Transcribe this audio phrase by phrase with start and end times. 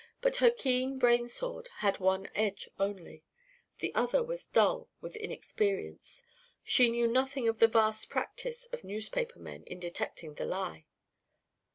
[0.19, 3.23] But her keen brain sword had one edge only;
[3.77, 6.23] the other was dull with inexperience.
[6.63, 10.87] She knew nothing of the vast practice of newspaper men in detecting the lie.